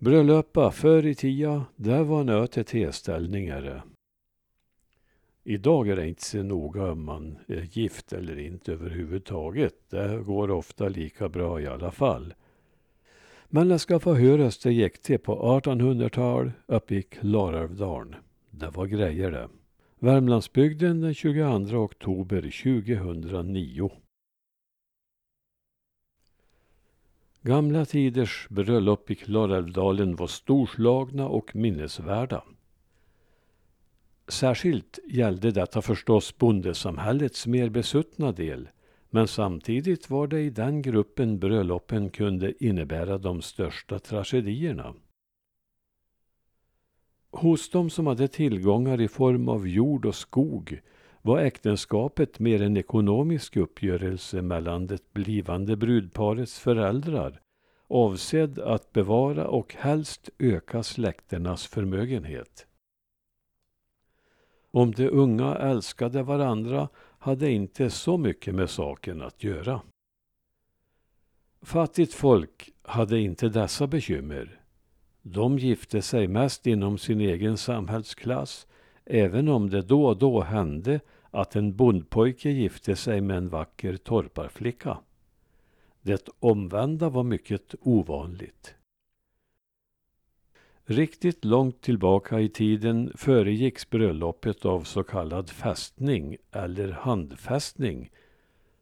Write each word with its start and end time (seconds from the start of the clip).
Bröllopa 0.00 0.70
förr 0.70 1.06
i 1.06 1.14
tida, 1.14 1.64
det 1.76 2.02
var 2.02 2.24
nöte 2.24 2.64
tillställningar. 2.64 3.82
Idag 5.44 5.88
är 5.88 5.96
det 5.96 6.08
inte 6.08 6.24
så 6.24 6.42
noga 6.42 6.92
om 6.92 7.04
man 7.04 7.38
är 7.46 7.68
gift 7.72 8.12
eller 8.12 8.38
inte 8.38 8.72
överhuvudtaget. 8.72 9.74
Det 9.90 10.22
går 10.26 10.50
ofta 10.50 10.88
lika 10.88 11.28
bra 11.28 11.60
i 11.60 11.66
alla 11.66 11.90
fall. 11.90 12.34
Men 13.48 13.68
det 13.68 13.78
ska 13.78 13.98
få 13.98 14.14
höras 14.14 14.58
det 14.58 14.72
gick 14.72 15.02
till 15.02 15.18
på 15.18 15.60
1800-tal 15.60 16.52
uppe 16.66 16.94
i 16.94 17.02
Klarälvdalen. 17.02 18.14
Det 18.50 18.70
var 18.70 18.86
grejer 18.86 19.30
det. 19.30 19.48
Värmlandsbygden 19.98 21.00
den 21.00 21.14
22 21.14 21.76
oktober 21.76 22.42
2009. 22.42 23.90
Gamla 27.48 27.84
tiders 27.84 28.46
bröllop 28.50 29.10
i 29.10 29.14
Klarälvdalen 29.14 30.16
var 30.16 30.26
storslagna 30.26 31.28
och 31.28 31.56
minnesvärda. 31.56 32.44
Särskilt 34.28 34.98
gällde 35.08 35.50
detta 35.50 35.82
förstås 35.82 36.38
bondesamhällets 36.38 37.46
mer 37.46 37.68
besuttna 37.68 38.32
del, 38.32 38.68
men 39.10 39.28
samtidigt 39.28 40.10
var 40.10 40.26
det 40.26 40.40
i 40.40 40.50
den 40.50 40.82
gruppen 40.82 41.38
bröllopen 41.38 42.10
kunde 42.10 42.64
innebära 42.64 43.18
de 43.18 43.42
största 43.42 43.98
tragedierna. 43.98 44.94
Hos 47.30 47.70
de 47.70 47.90
som 47.90 48.06
hade 48.06 48.28
tillgångar 48.28 49.00
i 49.00 49.08
form 49.08 49.48
av 49.48 49.68
jord 49.68 50.06
och 50.06 50.14
skog 50.14 50.80
var 51.28 51.38
äktenskapet 51.38 52.38
mer 52.38 52.62
en 52.62 52.76
ekonomisk 52.76 53.56
uppgörelse 53.56 54.42
mellan 54.42 54.86
det 54.86 55.12
blivande 55.12 55.76
brudparets 55.76 56.58
föräldrar 56.58 57.40
avsedd 57.88 58.58
att 58.58 58.92
bevara 58.92 59.48
och 59.48 59.74
helst 59.74 60.30
öka 60.38 60.82
släkternas 60.82 61.66
förmögenhet. 61.66 62.66
Om 64.70 64.92
de 64.92 65.08
unga 65.08 65.54
älskade 65.54 66.22
varandra 66.22 66.88
hade 67.18 67.50
inte 67.50 67.90
så 67.90 68.18
mycket 68.18 68.54
med 68.54 68.70
saken 68.70 69.22
att 69.22 69.44
göra. 69.44 69.80
Fattigt 71.62 72.14
folk 72.14 72.72
hade 72.82 73.20
inte 73.20 73.48
dessa 73.48 73.86
bekymmer. 73.86 74.60
De 75.22 75.58
gifte 75.58 76.02
sig 76.02 76.28
mest 76.28 76.66
inom 76.66 76.98
sin 76.98 77.20
egen 77.20 77.56
samhällsklass, 77.56 78.66
även 79.04 79.48
om 79.48 79.70
det 79.70 79.82
då 79.82 80.06
och 80.06 80.18
då 80.18 80.40
hände 80.40 81.00
att 81.30 81.56
en 81.56 81.76
bondpojke 81.76 82.50
gifte 82.50 82.96
sig 82.96 83.20
med 83.20 83.36
en 83.36 83.48
vacker 83.48 83.96
torparflicka. 83.96 84.98
Det 86.02 86.28
omvända 86.40 87.08
var 87.08 87.22
mycket 87.22 87.74
ovanligt. 87.80 88.74
Riktigt 90.84 91.44
långt 91.44 91.80
tillbaka 91.80 92.40
i 92.40 92.48
tiden 92.48 93.12
föregicks 93.14 93.90
bröllopet 93.90 94.64
av 94.64 94.82
så 94.82 95.02
kallad 95.02 95.50
fästning 95.50 96.36
eller 96.50 96.92
handfästning 96.92 98.10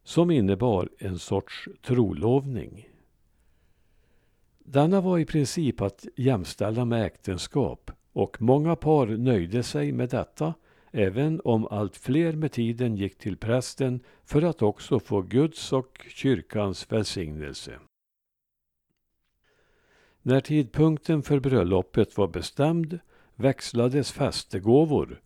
som 0.03 0.31
innebar 0.31 0.89
en 0.97 1.19
sorts 1.19 1.69
trolovning. 1.81 2.89
Denna 4.59 5.01
var 5.01 5.17
i 5.17 5.25
princip 5.25 5.81
att 5.81 6.05
jämställa 6.15 6.85
med 6.85 7.05
äktenskap 7.05 7.91
och 8.13 8.41
många 8.41 8.75
par 8.75 9.07
nöjde 9.07 9.63
sig 9.63 9.91
med 9.91 10.09
detta 10.09 10.53
även 10.97 11.41
om 11.43 11.67
allt 11.67 11.97
fler 11.97 12.33
med 12.33 12.51
tiden 12.51 12.95
gick 12.95 13.17
till 13.17 13.37
prästen 13.37 13.99
för 14.23 14.41
att 14.41 14.61
också 14.61 14.99
få 14.99 15.21
Guds 15.21 15.73
och 15.73 16.05
kyrkans 16.09 16.91
välsignelse. 16.91 17.79
När 20.21 20.39
tidpunkten 20.39 21.23
för 21.23 21.39
bröllopet 21.39 22.17
var 22.17 22.27
bestämd 22.27 22.99
växlades 23.35 24.11
fästegåvor, 24.11 25.21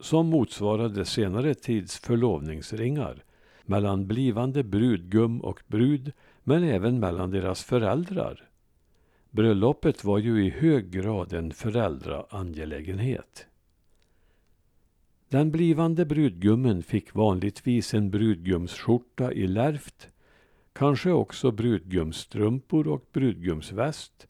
som 0.00 0.26
motsvarade 0.26 1.04
senare 1.04 1.54
tids 1.54 1.98
förlovningsringar, 1.98 3.24
mellan 3.62 4.06
blivande 4.06 4.64
brudgum 4.64 5.40
och 5.40 5.62
brud, 5.66 6.12
men 6.42 6.64
även 6.64 7.00
mellan 7.00 7.30
deras 7.30 7.64
föräldrar. 7.64 8.48
Bröllopet 9.30 10.04
var 10.04 10.18
ju 10.18 10.46
i 10.46 10.50
hög 10.50 10.90
grad 10.90 11.32
en 11.32 11.50
föräldraangelägenhet. 11.50 13.46
Den 15.32 15.50
blivande 15.50 16.04
brudgummen 16.04 16.82
fick 16.82 17.14
vanligtvis 17.14 17.94
en 17.94 18.10
brudgumsskjorta 18.10 19.32
i 19.32 19.46
lärft, 19.46 20.08
kanske 20.72 21.10
också 21.12 21.50
brudgumsstrumpor 21.50 22.88
och 22.88 23.08
brudgumsväst, 23.12 24.26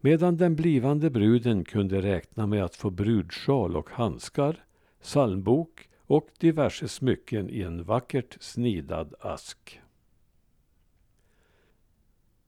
medan 0.00 0.36
den 0.36 0.56
blivande 0.56 1.10
bruden 1.10 1.64
kunde 1.64 2.02
räkna 2.02 2.46
med 2.46 2.64
att 2.64 2.76
få 2.76 2.90
brudsjal 2.90 3.76
och 3.76 3.90
handskar, 3.90 4.64
psalmbok 5.02 5.88
och 5.98 6.28
diverse 6.38 6.88
smycken 6.88 7.50
i 7.50 7.62
en 7.62 7.84
vackert 7.84 8.36
snidad 8.40 9.14
ask. 9.20 9.80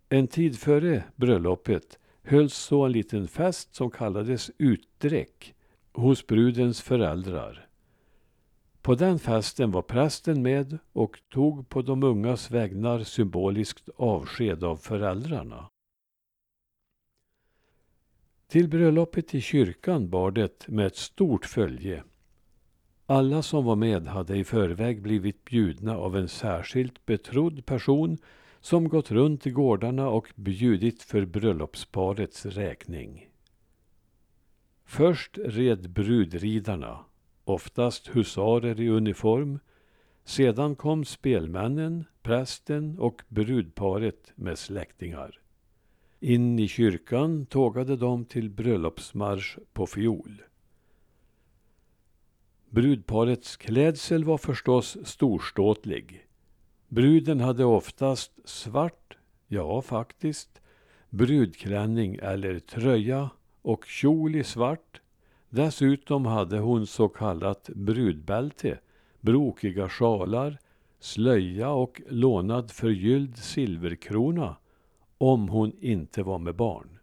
En 0.08 0.26
tid 0.26 0.58
före 0.58 1.04
bröllopet 1.16 1.98
hölls 2.22 2.54
så 2.54 2.84
en 2.84 2.92
liten 2.92 3.28
fest 3.28 3.74
som 3.74 3.90
kallades 3.90 4.50
utdräck 4.58 5.54
hos 5.92 6.26
brudens 6.26 6.82
föräldrar. 6.82 7.69
På 8.82 8.94
den 8.94 9.18
festen 9.18 9.70
var 9.70 9.82
prästen 9.82 10.42
med 10.42 10.78
och 10.92 11.20
tog 11.28 11.68
på 11.68 11.82
de 11.82 12.02
ungas 12.02 12.50
vägnar 12.50 13.02
symboliskt 13.02 13.88
avsked 13.96 14.64
av 14.64 14.76
föräldrarna. 14.76 15.68
Till 18.46 18.68
bröllopet 18.68 19.34
i 19.34 19.40
kyrkan 19.40 20.10
bar 20.10 20.30
det 20.30 20.68
med 20.68 20.86
ett 20.86 20.96
stort 20.96 21.46
följe. 21.46 22.04
Alla 23.06 23.42
som 23.42 23.64
var 23.64 23.76
med 23.76 24.08
hade 24.08 24.36
i 24.36 24.44
förväg 24.44 25.02
blivit 25.02 25.44
bjudna 25.44 25.96
av 25.96 26.16
en 26.16 26.28
särskilt 26.28 27.06
betrodd 27.06 27.66
person 27.66 28.18
som 28.60 28.88
gått 28.88 29.10
runt 29.10 29.46
i 29.46 29.50
gårdarna 29.50 30.08
och 30.08 30.32
bjudit 30.34 31.02
för 31.02 31.24
bröllopsparets 31.24 32.46
räkning. 32.46 33.28
Först 34.84 35.38
red 35.38 35.90
brudridarna 35.90 37.04
oftast 37.50 38.06
husarer 38.06 38.80
i 38.80 38.88
uniform. 38.88 39.58
Sedan 40.24 40.76
kom 40.76 41.04
spelmännen, 41.04 42.04
prästen 42.22 42.98
och 42.98 43.22
brudparet 43.28 44.32
med 44.34 44.58
släktingar. 44.58 45.40
In 46.20 46.58
i 46.58 46.68
kyrkan 46.68 47.46
tågade 47.46 47.96
de 47.96 48.24
till 48.24 48.50
bröllopsmarsch 48.50 49.58
på 49.72 49.86
fiol. 49.86 50.42
Brudparets 52.70 53.56
klädsel 53.56 54.24
var 54.24 54.38
förstås 54.38 54.98
storståtlig. 55.04 56.26
Bruden 56.88 57.40
hade 57.40 57.64
oftast 57.64 58.48
svart, 58.48 59.16
ja 59.48 59.82
faktiskt, 59.82 60.60
brudklänning 61.10 62.18
eller 62.22 62.58
tröja 62.58 63.30
och 63.62 63.86
kjol 63.86 64.36
i 64.36 64.44
svart 64.44 64.99
Dessutom 65.50 66.26
hade 66.26 66.58
hon 66.58 66.86
så 66.86 67.08
kallat 67.08 67.70
brudbälte, 67.74 68.78
brokiga 69.20 69.88
sjalar, 69.88 70.58
slöja 70.98 71.70
och 71.70 72.00
lånad 72.08 72.70
förgylld 72.70 73.36
silverkrona 73.36 74.56
om 75.18 75.48
hon 75.48 75.72
inte 75.80 76.22
var 76.22 76.38
med 76.38 76.56
barn. 76.56 76.98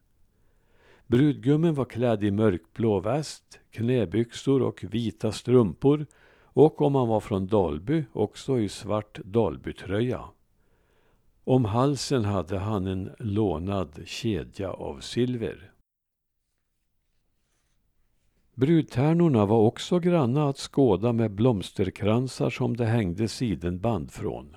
Brudgummen 1.08 1.74
var 1.74 1.86
klädd 1.86 2.24
i 2.24 2.32
mörkblå 2.32 3.00
väst, 3.00 3.60
knäbyxor 3.72 4.62
och 4.62 4.84
vita 4.90 5.32
strumpor 5.32 6.06
och 6.42 6.82
om 6.82 6.96
han 6.96 7.08
var 7.08 7.20
från 7.20 7.48
Dalby 7.48 8.06
också 8.14 8.60
i 8.60 8.70
svart 8.70 9.20
Dalbytröja. 9.24 10.24
Om 11.44 11.66
halsen 11.66 12.26
hade 12.26 12.58
han 12.58 12.88
en 12.88 13.10
lånad 13.20 14.02
kedja 14.06 14.72
av 14.72 15.00
silver. 15.00 15.72
Brudtärnorna 18.60 19.46
var 19.46 19.58
också 19.58 20.00
granna 20.00 20.50
att 20.50 20.58
skåda 20.58 21.14
med 21.14 21.32
blomsterkransar 21.32 22.50
som 22.50 22.78
det 22.78 22.86
hängde 22.86 23.28
sidenband 23.28 24.12
från. 24.12 24.56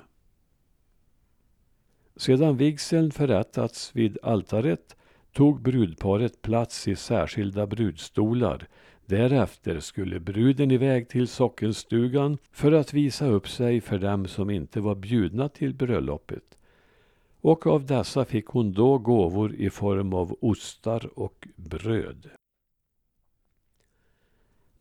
Sedan 2.17 2.57
vigseln 2.57 3.11
förrättats 3.11 3.91
vid 3.97 4.19
altaret 4.23 4.97
tog 5.33 5.63
brudparet 5.63 6.43
plats 6.43 6.89
i 6.89 6.97
särskilda 6.97 7.67
brudstolar. 7.67 8.69
Därefter 9.07 9.81
skulle 9.81 10.21
bruden 10.21 10.71
iväg 10.71 11.09
till 11.09 11.29
sockenstugan 11.29 12.39
för 12.53 12.73
att 12.73 12.95
visa 12.95 13.27
upp 13.27 13.49
sig 13.49 13.81
för 13.81 13.99
dem 13.99 14.27
som 14.27 14.51
inte 14.51 14.81
var 14.81 14.95
bjudna 14.95 15.49
till 15.49 15.75
bröllopet. 15.75 16.59
Och 17.41 17.67
av 17.67 17.87
dessa 17.87 18.25
fick 18.25 18.47
hon 18.47 18.73
då 18.73 18.99
gåvor 18.99 19.55
i 19.55 19.71
form 19.71 20.15
av 20.15 20.37
ostar 20.41 21.19
och 21.19 21.49
bröd. 21.57 22.40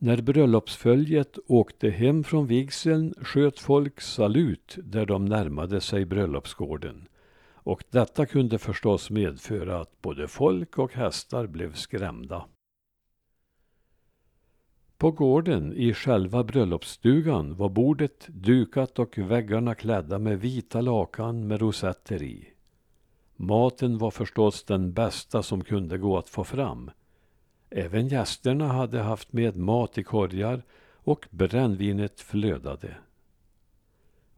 När 0.02 0.22
bröllopsföljet 0.22 1.38
åkte 1.46 1.90
hem 1.90 2.24
från 2.24 2.46
vigseln 2.46 3.14
sköt 3.20 3.58
folk 3.58 4.00
salut 4.00 4.78
där 4.82 5.06
de 5.06 5.24
närmade 5.24 5.80
sig 5.80 6.04
bröllopsgården. 6.04 7.08
och 7.54 7.84
detta 7.90 8.26
kunde 8.26 8.58
förstås 8.58 9.10
medföra 9.10 9.80
att 9.80 10.02
både 10.02 10.28
folk 10.28 10.78
och 10.78 10.92
hästar 10.92 11.46
blev 11.46 11.74
skrämda. 11.74 12.44
På 14.98 15.10
gården 15.10 15.72
i 15.72 15.94
själva 15.94 16.44
bröllopsstugan 16.44 17.56
var 17.56 17.68
bordet 17.68 18.26
dukat 18.28 18.98
och 18.98 19.18
väggarna 19.18 19.74
klädda 19.74 20.18
med 20.18 20.40
vita 20.40 20.80
lakan 20.80 21.46
med 21.46 21.60
rosetter 21.60 22.22
i. 22.22 22.48
Maten 23.36 23.98
var 23.98 24.10
förstås 24.10 24.64
den 24.64 24.92
bästa 24.92 25.42
som 25.42 25.64
kunde 25.64 25.98
gå 25.98 26.18
att 26.18 26.28
få 26.28 26.44
fram. 26.44 26.90
Även 27.70 28.08
gästerna 28.08 28.68
hade 28.68 29.00
haft 29.00 29.32
med 29.32 29.56
mat 29.56 29.98
i 29.98 30.02
korgar 30.02 30.62
och 30.94 31.26
brännvinet 31.30 32.20
flödade. 32.20 32.96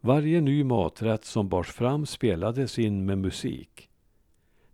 Varje 0.00 0.40
ny 0.40 0.64
maträtt 0.64 1.24
som 1.24 1.48
bars 1.48 1.72
fram 1.72 2.06
spelades 2.06 2.78
in 2.78 3.04
med 3.04 3.18
musik. 3.18 3.88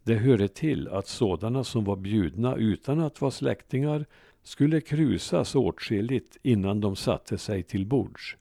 Det 0.03 0.15
hörde 0.15 0.49
till 0.49 0.89
att 0.89 1.07
sådana 1.09 1.65
som 1.65 1.85
var 1.85 1.97
bjudna 1.97 2.57
utan 2.57 3.01
att 3.01 3.21
vara 3.21 3.31
släktingar 3.31 4.07
skulle 4.43 4.81
krusas 4.81 5.55
åtskilligt 5.55 6.37
innan 6.43 6.81
de 6.81 6.97
satte 6.97 7.39
sig 7.39 7.63
till 7.63 7.87
bords. 7.87 8.37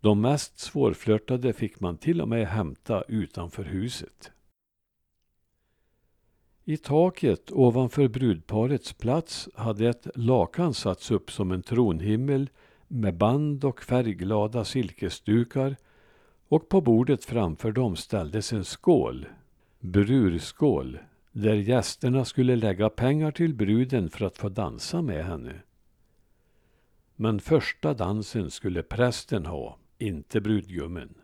De 0.00 0.20
mest 0.20 0.58
svårflörtade 0.58 1.52
fick 1.52 1.80
man 1.80 1.96
till 1.96 2.20
och 2.20 2.28
med 2.28 2.48
hämta 2.48 3.02
utanför 3.08 3.64
huset. 3.64 4.32
I 6.68 6.76
taket 6.76 7.52
ovanför 7.52 8.08
brudparets 8.08 8.92
plats 8.92 9.48
hade 9.54 9.88
ett 9.88 10.06
lakan 10.14 10.74
satts 10.74 11.10
upp 11.10 11.30
som 11.30 11.52
en 11.52 11.62
tronhimmel 11.62 12.50
med 12.88 13.16
band 13.16 13.64
och 13.64 13.82
färgglada 13.82 14.64
silkesdukar 14.64 15.76
och 16.48 16.68
på 16.68 16.80
bordet 16.80 17.24
framför 17.24 17.72
dem 17.72 17.96
ställdes 17.96 18.52
en 18.52 18.64
skål, 18.64 19.26
brurskål, 19.80 20.98
där 21.32 21.54
gästerna 21.54 22.24
skulle 22.24 22.56
lägga 22.56 22.88
pengar 22.90 23.30
till 23.30 23.54
bruden 23.54 24.10
för 24.10 24.24
att 24.24 24.38
få 24.38 24.48
dansa 24.48 25.02
med 25.02 25.24
henne. 25.24 25.54
Men 27.16 27.40
första 27.40 27.94
dansen 27.94 28.50
skulle 28.50 28.82
prästen 28.82 29.46
ha, 29.46 29.78
inte 29.98 30.40
brudgummen. 30.40 31.14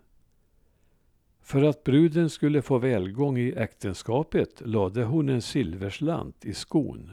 För 1.44 1.62
att 1.62 1.84
bruden 1.84 2.30
skulle 2.30 2.62
få 2.62 2.78
välgång 2.78 3.38
i 3.38 3.52
äktenskapet 3.52 4.62
lade 4.64 5.04
hon 5.04 5.28
en 5.28 5.42
silverslant 5.42 6.44
i 6.44 6.54
skon. 6.54 7.10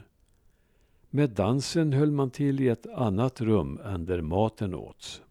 Med 1.10 1.30
dansen 1.30 1.92
höll 1.92 2.10
man 2.10 2.30
till 2.30 2.60
i 2.60 2.68
ett 2.68 2.86
annat 2.86 3.40
rum 3.40 3.80
än 3.84 4.06
där 4.06 4.20
maten 4.20 4.74
åts. 4.74 5.22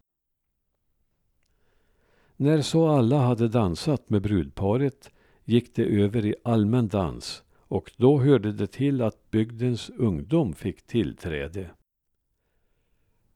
När 2.36 2.62
så 2.62 2.88
alla 2.88 3.18
hade 3.18 3.48
dansat 3.48 4.10
med 4.10 4.22
brudparet 4.22 5.10
gick 5.44 5.74
det 5.74 5.84
över 5.84 6.26
i 6.26 6.34
allmän 6.44 6.88
dans 6.88 7.42
och 7.58 7.92
då 7.96 8.18
hörde 8.18 8.52
det 8.52 8.66
till 8.66 9.02
att 9.02 9.30
bygdens 9.30 9.90
ungdom 9.90 10.54
fick 10.54 10.82
tillträde. 10.86 11.70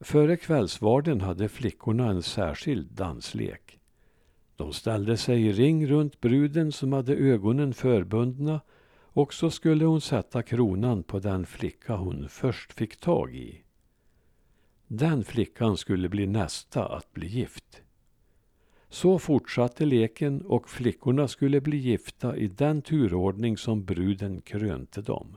Före 0.01 0.37
kvällsvarden 0.37 1.21
hade 1.21 1.49
flickorna 1.49 2.11
en 2.11 2.23
särskild 2.23 2.93
danslek. 2.93 3.76
De 4.57 4.73
ställde 4.73 5.17
sig 5.17 5.47
i 5.47 5.53
ring 5.53 5.87
runt 5.87 6.21
bruden 6.21 6.73
som 6.73 6.93
hade 6.93 7.15
ögonen 7.15 7.75
förbundna 7.75 8.61
och 9.17 9.35
så 9.35 9.51
skulle 9.51 9.85
hon 9.85 10.01
sätta 10.01 10.43
kronan 10.43 11.03
på 11.03 11.19
den 11.19 11.47
flicka 11.47 11.97
hon 11.97 12.29
först 12.29 12.73
fick 12.73 12.97
tag 12.97 13.35
i. 13.35 13.63
Den 14.87 15.25
flickan 15.25 15.77
skulle 15.77 16.09
bli 16.09 16.27
nästa 16.27 16.87
att 16.87 17.13
bli 17.13 17.27
gift. 17.27 17.83
Så 18.89 19.19
fortsatte 19.19 19.85
leken 19.85 20.43
och 20.43 20.69
flickorna 20.69 21.29
skulle 21.29 21.61
bli 21.61 21.77
gifta 21.77 22.37
i 22.37 22.49
den 22.49 22.83
turordning 22.83 23.57
som 23.57 23.85
bruden 23.85 24.41
krönte 24.41 25.03
dem. 25.03 25.37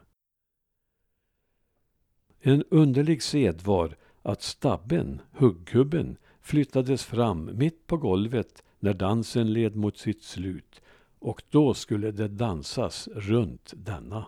En 2.39 2.63
underlig 2.69 3.24
sed 3.24 3.62
var 3.62 3.95
att 4.21 4.42
stabben, 4.42 5.21
huggkubben, 5.31 6.18
flyttades 6.42 7.06
fram 7.06 7.50
mitt 7.54 7.88
på 7.88 7.98
golvet 7.98 8.63
när 8.80 8.94
dansen 8.94 9.54
led 9.54 9.76
mot 9.76 9.98
sitt 9.98 10.24
slut 10.24 10.81
och 11.20 11.44
då 11.50 11.74
skulle 11.74 12.12
det 12.12 12.28
dansas 12.28 13.08
runt 13.08 13.74
denna. 13.76 14.26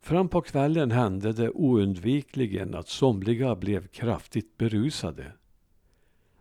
Fram 0.00 0.28
på 0.28 0.40
kvällen 0.40 0.90
hände 0.90 1.32
det 1.32 1.50
oundvikligen 1.50 2.74
att 2.74 2.88
somliga 2.88 3.56
blev 3.56 3.86
kraftigt 3.86 4.56
berusade. 4.56 5.32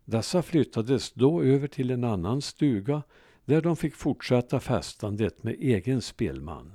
Dessa 0.06 0.42
flyttades 0.42 1.12
då 1.12 1.44
över 1.44 1.68
till 1.68 1.92
en 1.92 2.04
annan 2.04 2.42
stuga 2.42 3.04
där 3.46 3.62
de 3.62 3.76
fick 3.76 3.96
fortsätta 3.96 4.60
festandet 4.60 5.44
med 5.44 5.56
egen 5.60 6.02
spelman. 6.02 6.74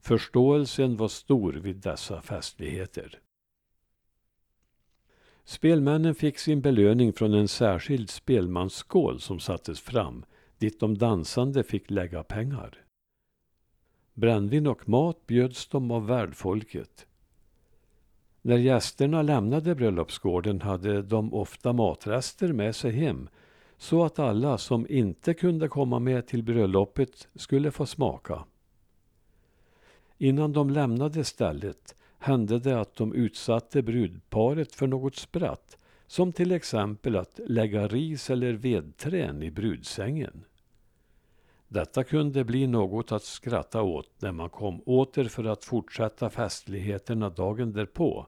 Förståelsen 0.00 0.96
var 0.96 1.08
stor 1.08 1.52
vid 1.52 1.76
dessa 1.76 2.22
festligheter. 2.22 3.20
Spelmännen 5.44 6.14
fick 6.14 6.38
sin 6.38 6.60
belöning 6.60 7.12
från 7.12 7.34
en 7.34 7.48
särskild 7.48 8.10
spelmansskål 8.10 9.20
som 9.20 9.40
sattes 9.40 9.80
fram, 9.80 10.24
dit 10.58 10.80
de 10.80 10.98
dansande 10.98 11.64
fick 11.64 11.90
lägga 11.90 12.22
pengar. 12.22 12.84
Brännvin 14.14 14.66
och 14.66 14.88
mat 14.88 15.26
bjöds 15.26 15.68
de 15.68 15.90
av 15.90 16.06
värdfolket. 16.06 17.06
När 18.42 18.56
gästerna 18.56 19.22
lämnade 19.22 19.74
bröllopsgården 19.74 20.60
hade 20.60 21.02
de 21.02 21.34
ofta 21.34 21.72
matrester 21.72 22.52
med 22.52 22.76
sig 22.76 22.92
hem 22.92 23.28
så 23.78 24.04
att 24.04 24.18
alla 24.18 24.58
som 24.58 24.86
inte 24.88 25.34
kunde 25.34 25.68
komma 25.68 25.98
med 25.98 26.26
till 26.26 26.42
bröllopet 26.42 27.28
skulle 27.34 27.70
få 27.70 27.86
smaka. 27.86 28.44
Innan 30.18 30.52
de 30.52 30.70
lämnade 30.70 31.24
stället 31.24 31.94
hände 32.20 32.58
det 32.58 32.80
att 32.80 32.96
de 32.96 33.14
utsatte 33.14 33.82
brudparet 33.82 34.74
för 34.74 34.86
något 34.86 35.16
spratt 35.16 35.78
som 36.06 36.32
till 36.32 36.52
exempel 36.52 37.16
att 37.16 37.40
lägga 37.46 37.88
ris 37.88 38.30
eller 38.30 38.52
vedträn 38.52 39.42
i 39.42 39.50
brudsängen. 39.50 40.44
Detta 41.68 42.04
kunde 42.04 42.44
bli 42.44 42.66
något 42.66 43.12
att 43.12 43.22
skratta 43.22 43.82
åt 43.82 44.10
när 44.18 44.32
man 44.32 44.50
kom 44.50 44.80
åter 44.80 45.24
för 45.24 45.44
att 45.44 45.64
fortsätta 45.64 46.30
festligheterna 46.30 47.30
dagen 47.30 47.72
därpå. 47.72 48.26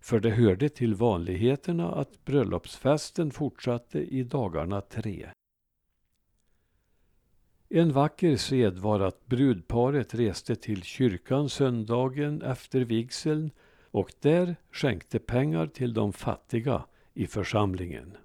För 0.00 0.20
det 0.20 0.30
hörde 0.30 0.68
till 0.68 0.94
vanligheterna 0.94 1.92
att 1.92 2.24
bröllopsfesten 2.24 3.30
fortsatte 3.30 3.98
i 3.98 4.22
dagarna 4.22 4.80
tre. 4.80 5.28
En 7.68 7.92
vacker 7.92 8.36
sed 8.36 8.78
var 8.78 9.00
att 9.00 9.26
brudparet 9.26 10.14
reste 10.14 10.56
till 10.56 10.82
kyrkan 10.82 11.48
söndagen 11.48 12.42
efter 12.42 12.80
vigseln 12.80 13.50
och 13.90 14.12
där 14.20 14.56
skänkte 14.72 15.18
pengar 15.18 15.66
till 15.66 15.94
de 15.94 16.12
fattiga 16.12 16.84
i 17.14 17.26
församlingen. 17.26 18.16